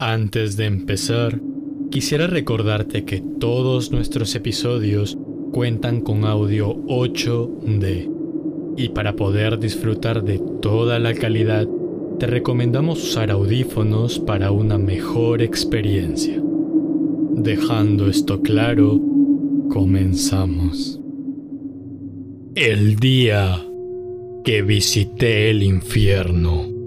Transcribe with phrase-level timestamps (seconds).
[0.00, 1.40] Antes de empezar,
[1.90, 5.18] quisiera recordarte que todos nuestros episodios
[5.52, 8.08] cuentan con audio 8D.
[8.76, 11.66] Y para poder disfrutar de toda la calidad,
[12.20, 16.40] te recomendamos usar audífonos para una mejor experiencia.
[17.32, 19.00] Dejando esto claro,
[19.68, 21.00] comenzamos.
[22.54, 23.66] El día
[24.44, 26.77] que visité el infierno.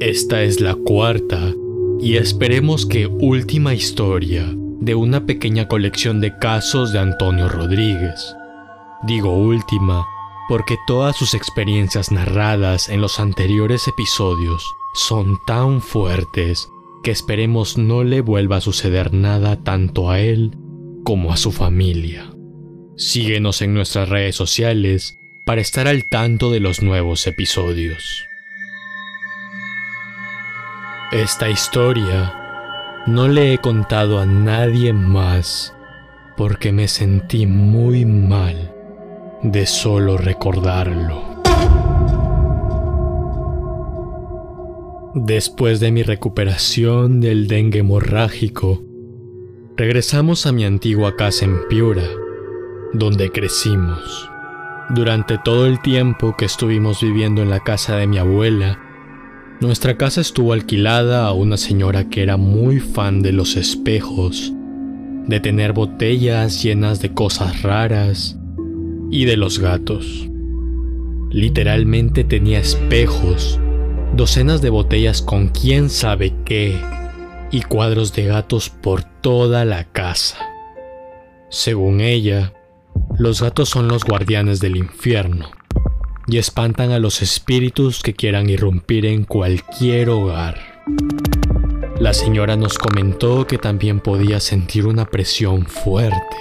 [0.00, 1.54] Esta es la cuarta
[2.00, 4.44] y esperemos que última historia
[4.80, 8.34] de una pequeña colección de casos de Antonio Rodríguez.
[9.06, 10.04] Digo última
[10.48, 16.68] porque todas sus experiencias narradas en los anteriores episodios son tan fuertes
[17.04, 20.56] que esperemos no le vuelva a suceder nada tanto a él
[21.04, 22.34] como a su familia.
[22.96, 28.24] Síguenos en nuestras redes sociales para estar al tanto de los nuevos episodios.
[31.14, 32.34] Esta historia
[33.06, 35.72] no le he contado a nadie más
[36.36, 38.74] porque me sentí muy mal
[39.40, 41.22] de solo recordarlo.
[45.14, 48.82] Después de mi recuperación del dengue hemorrágico,
[49.76, 52.08] regresamos a mi antigua casa en Piura,
[52.92, 54.28] donde crecimos.
[54.90, 58.83] Durante todo el tiempo que estuvimos viviendo en la casa de mi abuela,
[59.64, 64.52] nuestra casa estuvo alquilada a una señora que era muy fan de los espejos,
[65.26, 68.38] de tener botellas llenas de cosas raras
[69.10, 70.28] y de los gatos.
[71.30, 73.58] Literalmente tenía espejos,
[74.14, 76.78] docenas de botellas con quién sabe qué
[77.50, 80.38] y cuadros de gatos por toda la casa.
[81.48, 82.52] Según ella,
[83.16, 85.50] los gatos son los guardianes del infierno
[86.26, 90.58] y espantan a los espíritus que quieran irrumpir en cualquier hogar.
[91.98, 96.36] La señora nos comentó que también podía sentir una presión fuerte,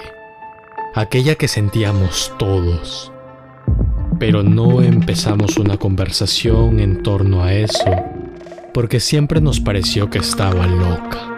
[0.95, 3.11] aquella que sentíamos todos.
[4.19, 7.85] Pero no empezamos una conversación en torno a eso,
[8.73, 11.29] porque siempre nos pareció que estaba loca.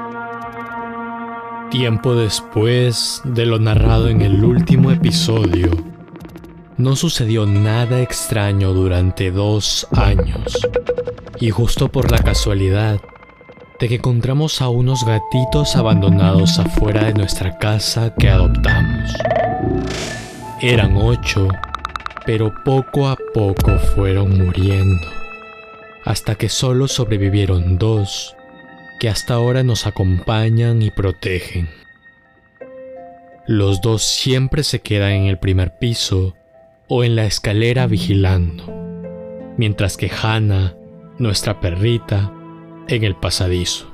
[1.71, 5.71] Tiempo después de lo narrado en el último episodio,
[6.77, 10.57] no sucedió nada extraño durante dos años.
[11.39, 12.99] Y justo por la casualidad
[13.79, 19.11] de que encontramos a unos gatitos abandonados afuera de nuestra casa que adoptamos.
[20.61, 21.47] Eran ocho,
[22.25, 25.07] pero poco a poco fueron muriendo,
[26.05, 28.35] hasta que solo sobrevivieron dos
[28.99, 31.69] que hasta ahora nos acompañan y protegen.
[33.45, 36.33] Los dos siempre se quedan en el primer piso
[36.87, 38.65] o en la escalera vigilando,
[39.57, 40.75] mientras que Hannah,
[41.17, 42.31] nuestra perrita,
[42.87, 43.87] en el pasadizo.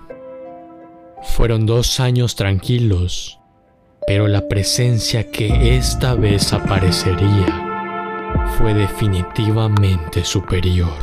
[1.24, 3.40] Fueron dos años tranquilos,
[4.07, 7.69] pero la presencia que esta vez aparecería
[8.57, 10.97] fue definitivamente superior.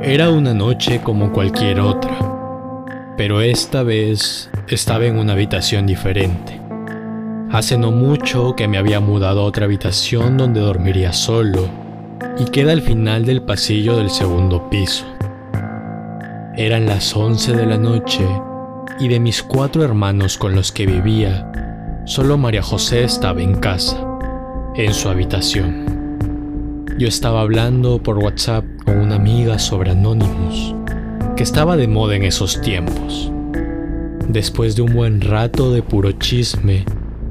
[0.00, 6.61] Era una noche como cualquier otra, pero esta vez estaba en una habitación diferente.
[7.52, 11.68] Hace no mucho que me había mudado a otra habitación donde dormiría solo
[12.38, 15.04] y queda al final del pasillo del segundo piso.
[16.56, 18.26] Eran las 11 de la noche
[18.98, 21.52] y de mis cuatro hermanos con los que vivía,
[22.06, 24.02] solo María José estaba en casa,
[24.74, 26.16] en su habitación.
[26.98, 30.74] Yo estaba hablando por WhatsApp con una amiga sobre Anonymous,
[31.36, 33.30] que estaba de moda en esos tiempos.
[34.26, 36.86] Después de un buen rato de puro chisme,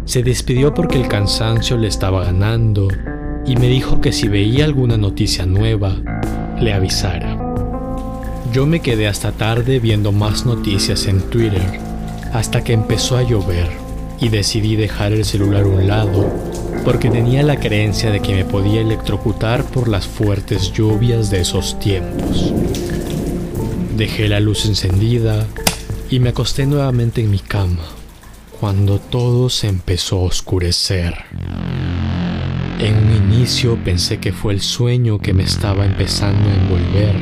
[0.06, 2.88] se despidió porque el cansancio le estaba ganando
[3.46, 5.96] y me dijo que si veía alguna noticia nueva,
[6.60, 7.38] le avisara.
[8.52, 11.80] Yo me quedé hasta tarde viendo más noticias en Twitter,
[12.34, 13.70] hasta que empezó a llover
[14.20, 16.30] y decidí dejar el celular a un lado
[16.84, 21.80] porque tenía la creencia de que me podía electrocutar por las fuertes lluvias de esos
[21.80, 22.54] tiempos.
[23.96, 25.46] Dejé la luz encendida
[26.10, 28.01] y me acosté nuevamente en mi cama
[28.62, 31.16] cuando todo se empezó a oscurecer.
[32.78, 37.16] En un inicio pensé que fue el sueño que me estaba empezando a envolver,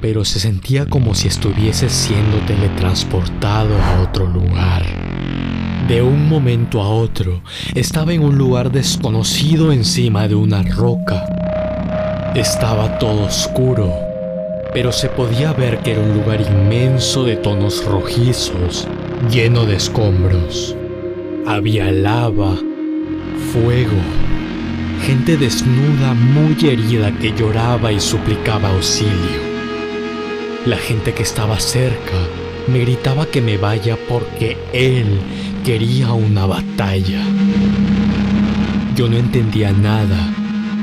[0.00, 4.86] pero se sentía como si estuviese siendo teletransportado a otro lugar.
[5.88, 7.42] De un momento a otro,
[7.74, 11.24] estaba en un lugar desconocido encima de una roca.
[12.36, 13.92] Estaba todo oscuro,
[14.72, 18.86] pero se podía ver que era un lugar inmenso de tonos rojizos,
[19.30, 20.76] lleno de escombros.
[21.46, 22.56] Había lava,
[23.52, 24.00] fuego,
[25.04, 29.46] gente desnuda muy herida que lloraba y suplicaba auxilio.
[30.66, 32.16] La gente que estaba cerca
[32.66, 35.20] me gritaba que me vaya porque él
[35.64, 37.22] quería una batalla.
[38.96, 40.32] Yo no entendía nada.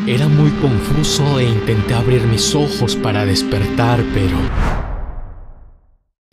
[0.08, 4.83] Era muy confuso e intenté abrir mis ojos para despertar, pero...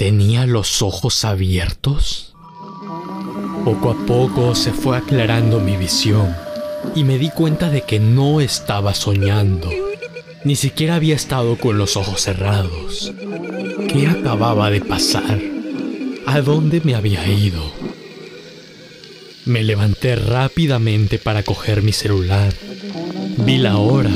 [0.00, 2.32] ¿Tenía los ojos abiertos?
[3.66, 6.34] Poco a poco se fue aclarando mi visión
[6.94, 9.68] y me di cuenta de que no estaba soñando.
[10.42, 13.12] Ni siquiera había estado con los ojos cerrados.
[13.92, 15.38] ¿Qué acababa de pasar?
[16.24, 17.70] ¿A dónde me había ido?
[19.44, 22.54] Me levanté rápidamente para coger mi celular.
[23.44, 24.14] Vi la hora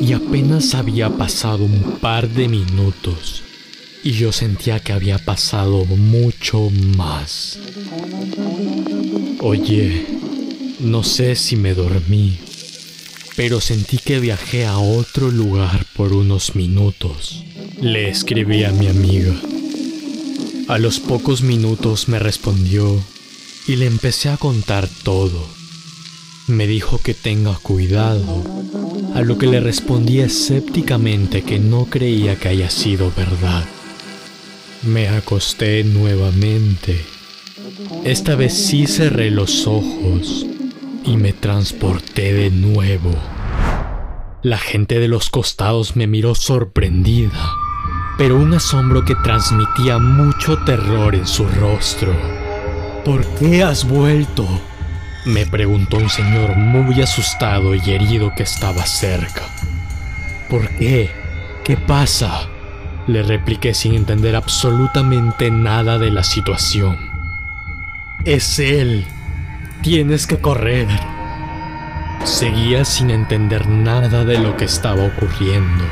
[0.00, 3.42] y apenas había pasado un par de minutos
[4.06, 7.58] y yo sentía que había pasado mucho más.
[9.40, 10.06] Oye,
[10.78, 12.38] no sé si me dormí,
[13.34, 17.42] pero sentí que viajé a otro lugar por unos minutos.
[17.80, 19.34] Le escribí a mi amiga.
[20.68, 23.02] A los pocos minutos me respondió
[23.66, 25.44] y le empecé a contar todo.
[26.46, 28.44] Me dijo que tenga cuidado,
[29.16, 33.66] a lo que le respondí escépticamente que no creía que haya sido verdad.
[34.82, 37.04] Me acosté nuevamente.
[38.04, 40.46] Esta vez sí cerré los ojos
[41.04, 43.14] y me transporté de nuevo.
[44.42, 47.50] La gente de los costados me miró sorprendida,
[48.18, 52.14] pero un asombro que transmitía mucho terror en su rostro.
[53.04, 54.46] ¿Por qué has vuelto?
[55.24, 59.42] Me preguntó un señor muy asustado y herido que estaba cerca.
[60.48, 61.10] ¿Por qué?
[61.64, 62.48] ¿Qué pasa?
[63.06, 66.96] Le repliqué sin entender absolutamente nada de la situación.
[68.24, 69.04] Es él.
[69.82, 70.88] Tienes que correr.
[72.24, 75.84] Seguía sin entender nada de lo que estaba ocurriendo.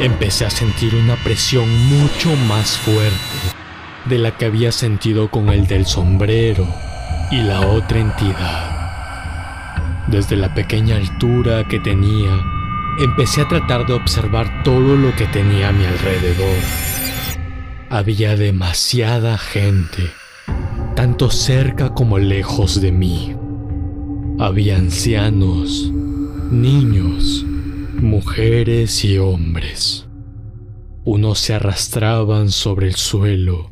[0.00, 3.52] Empecé a sentir una presión mucho más fuerte
[4.06, 6.66] de la que había sentido con el del sombrero
[7.30, 8.82] y la otra entidad.
[10.08, 12.36] Desde la pequeña altura que tenía,
[12.98, 16.58] Empecé a tratar de observar todo lo que tenía a mi alrededor.
[17.88, 20.10] Había demasiada gente,
[20.94, 23.34] tanto cerca como lejos de mí.
[24.38, 25.90] Había ancianos,
[26.50, 27.46] niños,
[27.94, 30.06] mujeres y hombres.
[31.04, 33.70] Unos se arrastraban sobre el suelo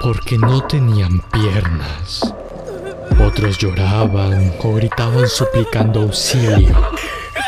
[0.00, 2.34] porque no tenían piernas.
[3.20, 6.76] Otros lloraban o gritaban suplicando auxilio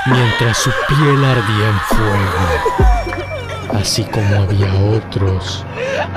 [0.06, 5.64] mientras su piel ardía en fuego, así como había otros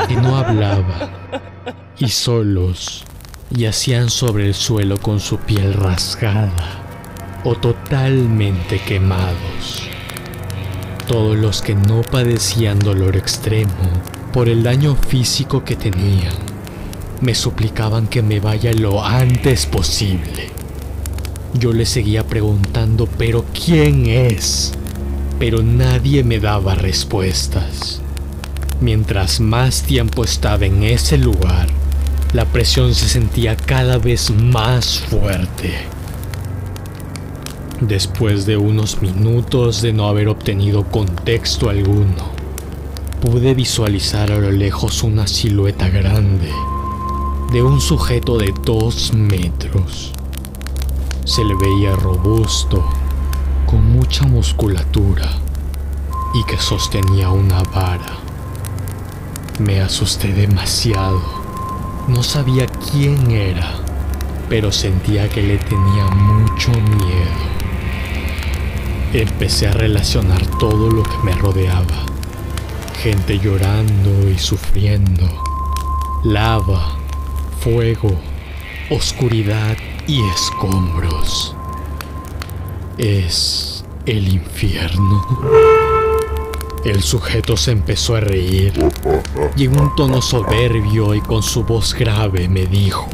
[0.08, 1.12] que no hablaban
[1.98, 3.04] y solos
[3.52, 6.82] yacían sobre el suelo con su piel rasgada
[7.44, 9.84] o totalmente quemados.
[11.08, 13.72] Todos los que no padecían dolor extremo
[14.34, 16.34] por el daño físico que tenían,
[17.22, 20.55] me suplicaban que me vaya lo antes posible
[21.60, 24.74] yo le seguía preguntando, pero ¿quién es?
[25.40, 28.02] Pero nadie me daba respuestas.
[28.81, 31.68] Mientras más tiempo estaba en ese lugar,
[32.34, 35.74] la presión se sentía cada vez más fuerte.
[37.80, 42.31] Después de unos minutos de no haber obtenido contexto alguno,
[43.22, 46.51] pude visualizar a lo lejos una silueta grande
[47.51, 50.12] de un sujeto de dos metros
[51.25, 52.88] se le veía robusto,
[53.65, 55.27] con mucha musculatura
[56.36, 58.17] y que sostenía una vara.
[59.60, 61.22] Me asusté demasiado.
[62.08, 63.72] No sabía quién era,
[64.50, 67.55] pero sentía que le tenía mucho miedo.
[69.13, 72.05] Empecé a relacionar todo lo que me rodeaba.
[73.01, 75.27] Gente llorando y sufriendo.
[76.24, 76.98] Lava,
[77.62, 78.15] fuego,
[78.89, 79.77] oscuridad
[80.08, 81.56] y escombros.
[82.98, 85.25] ¿Es el infierno?
[86.86, 88.74] El sujeto se empezó a reír
[89.58, 93.10] y en un tono soberbio y con su voz grave me dijo,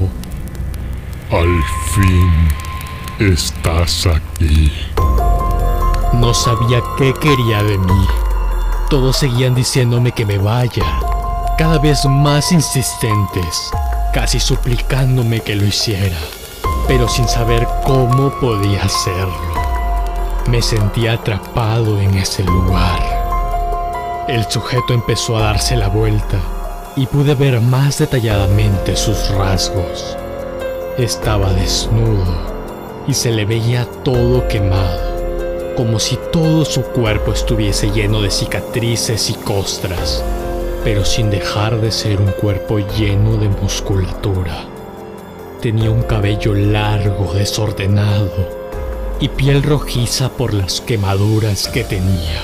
[1.32, 1.64] Al
[1.94, 4.72] fin estás aquí.
[6.14, 8.08] No sabía qué quería de mí.
[8.90, 11.00] Todos seguían diciéndome que me vaya,
[11.58, 13.72] cada vez más insistentes,
[14.14, 16.18] casi suplicándome que lo hiciera
[16.88, 19.34] pero sin saber cómo podía hacerlo.
[20.50, 24.26] Me sentía atrapado en ese lugar.
[24.28, 26.38] El sujeto empezó a darse la vuelta
[26.98, 30.18] y pude ver más detalladamente sus rasgos.
[30.98, 38.22] Estaba desnudo y se le veía todo quemado, como si todo su cuerpo estuviese lleno
[38.22, 40.24] de cicatrices y costras.
[40.84, 44.66] Pero sin dejar de ser un cuerpo lleno de musculatura.
[45.62, 48.62] Tenía un cabello largo, desordenado,
[49.20, 52.42] y piel rojiza por las quemaduras que tenía.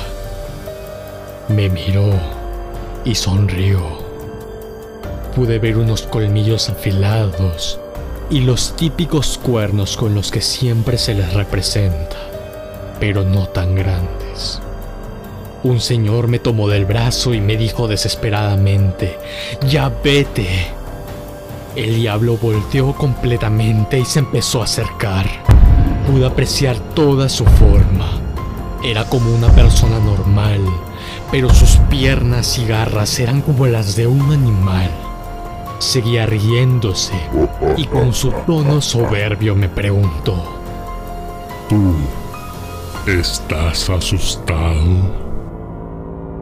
[1.47, 2.11] Me miró
[3.03, 3.81] y sonrió.
[5.35, 7.79] Pude ver unos colmillos afilados
[8.29, 12.17] y los típicos cuernos con los que siempre se les representa,
[12.99, 14.61] pero no tan grandes.
[15.67, 19.17] Un señor me tomó del brazo y me dijo desesperadamente,
[19.67, 20.47] ya vete.
[21.75, 25.25] El diablo volteó completamente y se empezó a acercar.
[26.09, 28.07] Pude apreciar toda su forma.
[28.81, 30.61] Era como una persona normal,
[31.31, 34.89] pero sus piernas y garras eran como las de un animal.
[35.79, 37.19] Seguía riéndose
[37.75, 40.45] y con su tono soberbio me preguntó,
[41.67, 41.93] ¿Tú
[43.05, 45.26] estás asustado?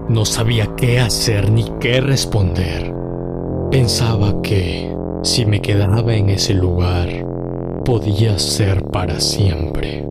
[0.07, 2.93] No sabía qué hacer ni qué responder.
[3.71, 7.09] Pensaba que si me quedaba en ese lugar,
[7.83, 10.05] podía ser para siempre.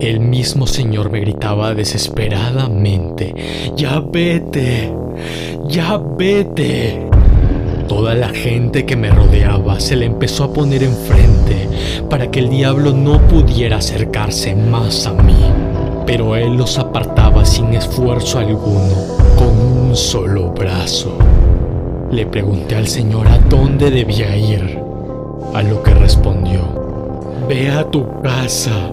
[0.00, 3.34] El mismo señor me gritaba desesperadamente,
[3.74, 4.92] ya vete,
[5.66, 7.08] ya vete.
[7.88, 11.68] Toda la gente que me rodeaba se le empezó a poner enfrente
[12.10, 15.57] para que el diablo no pudiera acercarse más a mí
[16.08, 18.94] pero él los apartaba sin esfuerzo alguno,
[19.36, 21.18] con un solo brazo.
[22.10, 24.80] Le pregunté al Señor a dónde debía ir,
[25.54, 26.62] a lo que respondió,
[27.46, 28.90] ve a tu casa,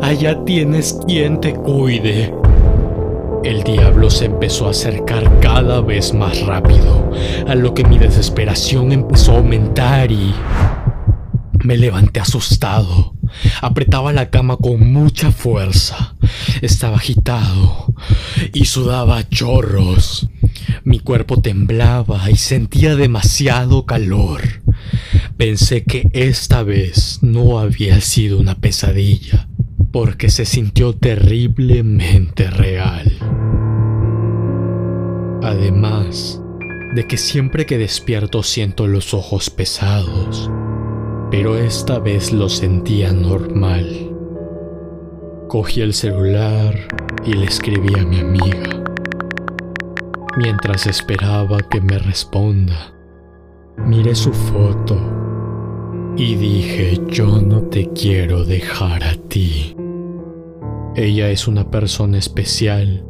[0.00, 2.34] allá tienes quien te cuide.
[3.44, 7.10] El diablo se empezó a acercar cada vez más rápido,
[7.46, 10.34] a lo que mi desesperación empezó a aumentar y
[11.62, 13.13] me levanté asustado.
[13.62, 16.14] Apretaba la cama con mucha fuerza.
[16.62, 17.94] Estaba agitado
[18.52, 20.28] y sudaba chorros.
[20.84, 24.62] Mi cuerpo temblaba y sentía demasiado calor.
[25.36, 29.48] Pensé que esta vez no había sido una pesadilla,
[29.92, 33.12] porque se sintió terriblemente real.
[35.42, 36.40] Además
[36.94, 40.50] de que siempre que despierto siento los ojos pesados
[41.30, 44.10] pero esta vez lo sentía normal.
[45.48, 46.74] Cogí el celular
[47.24, 48.82] y le escribí a mi amiga.
[50.36, 52.92] Mientras esperaba que me responda,
[53.78, 54.96] miré su foto
[56.16, 59.76] y dije, yo no te quiero dejar a ti.
[60.96, 63.04] Ella es una persona especial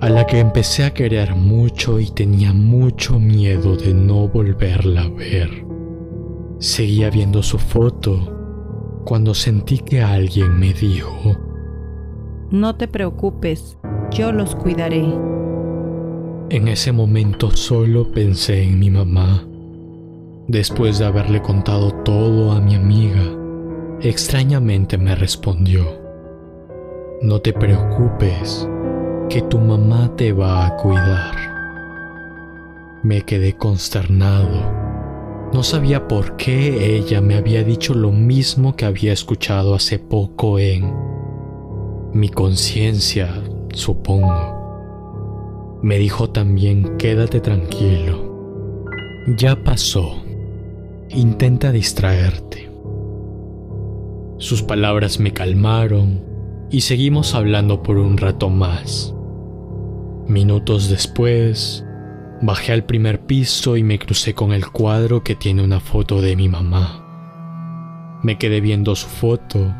[0.00, 5.08] a la que empecé a querer mucho y tenía mucho miedo de no volverla a
[5.08, 5.69] ver.
[6.60, 11.34] Seguía viendo su foto cuando sentí que alguien me dijo,
[12.50, 13.78] No te preocupes,
[14.10, 15.02] yo los cuidaré.
[16.50, 19.42] En ese momento solo pensé en mi mamá.
[20.48, 23.24] Después de haberle contado todo a mi amiga,
[24.02, 25.86] extrañamente me respondió,
[27.22, 28.68] No te preocupes,
[29.30, 31.36] que tu mamá te va a cuidar.
[33.02, 34.79] Me quedé consternado
[35.52, 40.58] no sabía por qué ella me había dicho lo mismo que había escuchado hace poco
[40.58, 40.94] en
[42.12, 43.42] mi conciencia,
[43.72, 44.58] supongo.
[45.82, 48.30] Me dijo también, quédate tranquilo.
[49.38, 50.22] Ya pasó.
[51.08, 52.70] Intenta distraerte.
[54.38, 56.22] Sus palabras me calmaron
[56.70, 59.14] y seguimos hablando por un rato más.
[60.28, 61.84] Minutos después,
[62.42, 66.36] Bajé al primer piso y me crucé con el cuadro que tiene una foto de
[66.36, 68.18] mi mamá.
[68.22, 69.74] Me quedé viendo su foto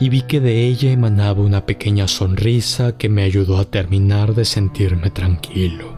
[0.00, 4.44] y vi que de ella emanaba una pequeña sonrisa que me ayudó a terminar de
[4.44, 5.94] sentirme tranquilo.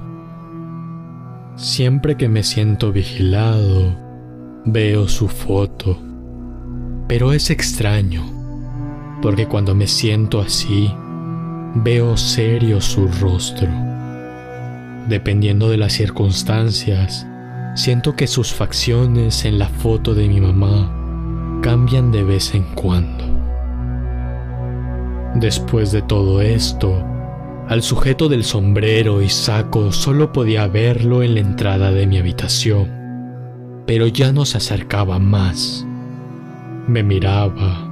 [1.57, 3.97] Siempre que me siento vigilado,
[4.67, 5.99] veo su foto,
[7.09, 8.23] pero es extraño,
[9.23, 10.93] porque cuando me siento así,
[11.75, 13.87] veo serio su rostro
[15.09, 17.27] Dependiendo de las circunstancias,
[17.77, 23.25] siento que sus facciones en la foto de mi mamá cambian de vez en cuando.
[25.37, 27.05] Después de todo esto,
[27.69, 32.89] al sujeto del sombrero y saco solo podía verlo en la entrada de mi habitación,
[33.87, 35.87] pero ya no se acercaba más.
[36.89, 37.89] Me miraba,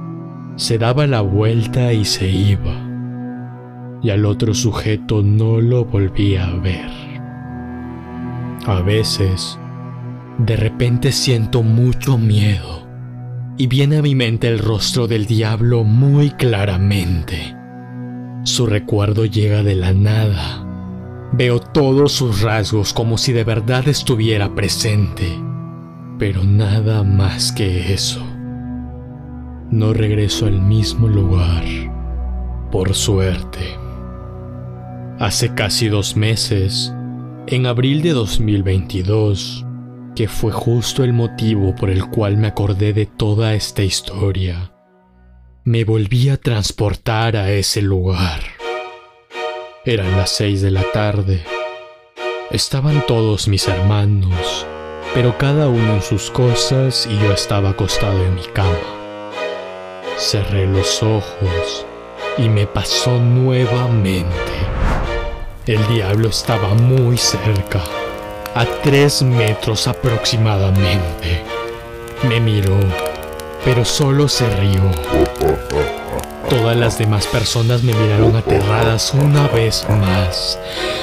[0.57, 2.75] se daba la vuelta y se iba,
[4.01, 7.04] y al otro sujeto no lo volvía a ver.
[8.65, 9.59] A veces,
[10.37, 12.87] de repente siento mucho miedo
[13.57, 17.55] y viene a mi mente el rostro del diablo muy claramente.
[18.43, 20.65] Su recuerdo llega de la nada
[21.37, 25.37] Veo todos sus rasgos como si de verdad estuviera presente,
[26.17, 28.25] pero nada más que eso.
[29.69, 31.63] No regreso al mismo lugar,
[32.71, 33.77] por suerte.
[35.19, 36.93] Hace casi dos meses,
[37.47, 39.65] en abril de 2022,
[40.15, 44.71] que fue justo el motivo por el cual me acordé de toda esta historia,
[45.63, 48.41] me volví a transportar a ese lugar.
[49.85, 51.43] Eran las seis de la tarde.
[52.49, 54.65] Estaban todos mis hermanos,
[55.13, 59.21] pero cada uno en sus cosas y yo estaba acostado en mi cama.
[60.17, 61.85] Cerré los ojos
[62.39, 64.64] y me pasó nuevamente.
[65.67, 67.81] El diablo estaba muy cerca
[68.53, 71.41] a tres metros aproximadamente.
[72.29, 72.77] Me miró,
[73.63, 74.91] pero solo se rió.
[76.51, 80.59] Todas las demás personas me miraron aterradas una vez más,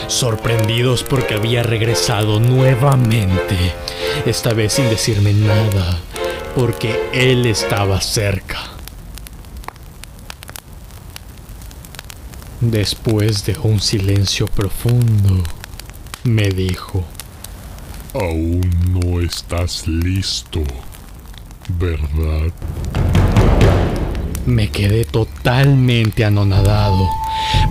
[0.07, 3.57] sorprendidos porque había regresado nuevamente,
[4.27, 5.99] esta vez sin decirme nada,
[6.55, 8.72] porque él estaba cerca.
[12.63, 15.43] Después de un silencio profundo,
[16.23, 17.05] me dijo,
[18.15, 20.63] Aún no estás listo,
[21.71, 22.53] ¿verdad?
[24.47, 27.11] Me quedé totalmente anonadado.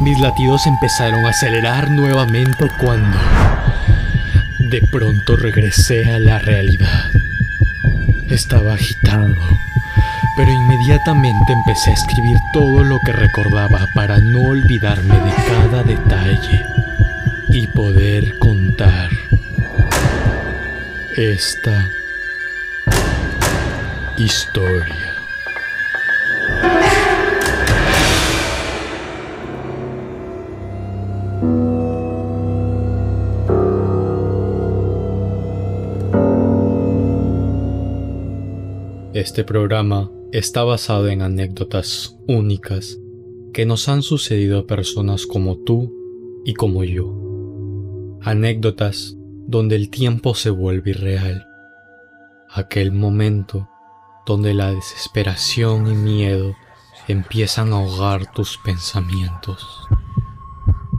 [0.01, 3.17] Mis latidos empezaron a acelerar nuevamente cuando
[4.71, 7.05] de pronto regresé a la realidad.
[8.29, 9.38] Estaba agitado,
[10.35, 16.65] pero inmediatamente empecé a escribir todo lo que recordaba para no olvidarme de cada detalle
[17.50, 19.09] y poder contar
[21.17, 21.89] esta
[24.17, 25.15] historia.
[39.13, 42.98] Este programa está basado en anécdotas únicas
[43.54, 45.94] que nos han sucedido a personas como tú
[46.46, 47.13] y como yo.
[48.22, 49.17] Anécdotas
[49.48, 51.46] donde el tiempo se vuelve irreal.
[52.50, 53.67] Aquel momento
[54.26, 56.56] donde la desesperación y miedo
[57.10, 59.86] empiezan a ahogar tus pensamientos.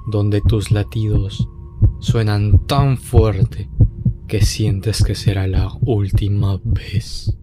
[0.07, 1.49] Donde tus latidos
[2.01, 3.71] suenan tan fuerte
[4.29, 7.35] que sientes que será la última vez.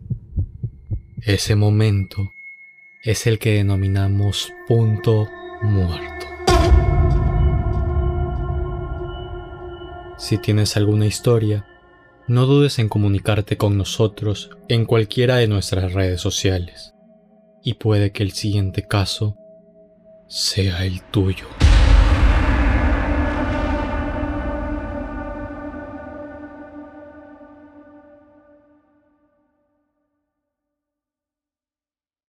[1.24, 2.32] Ese momento
[3.04, 5.28] es el que denominamos punto
[5.62, 6.26] muerto.
[10.18, 11.66] Si tienes alguna historia,
[12.28, 16.94] no dudes en comunicarte con nosotros en cualquiera de nuestras redes sociales.
[17.64, 19.36] Y puede que el siguiente caso
[20.28, 21.48] sea el tuyo.